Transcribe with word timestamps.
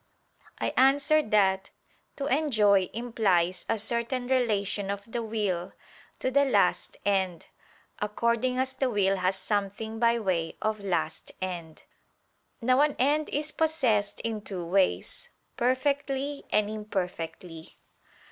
I 0.57 0.73
answer 0.77 1.21
that, 1.21 1.69
To 2.15 2.25
enjoy 2.25 2.89
implies 2.91 3.67
a 3.69 3.77
certain 3.77 4.25
relation 4.27 4.89
of 4.89 5.03
the 5.05 5.21
will 5.21 5.73
to 6.17 6.31
the 6.31 6.43
last 6.43 6.97
end, 7.05 7.45
according 7.99 8.57
as 8.57 8.73
the 8.73 8.89
will 8.89 9.17
has 9.17 9.35
something 9.35 9.99
by 9.99 10.17
way 10.17 10.57
of 10.59 10.79
last 10.79 11.33
end. 11.39 11.83
Now 12.61 12.81
an 12.81 12.95
end 12.97 13.29
is 13.29 13.51
possessed 13.51 14.19
in 14.21 14.41
two 14.41 14.65
ways; 14.65 15.29
perfectly 15.55 16.45
and 16.51 16.67
imperfectly. 16.67 17.77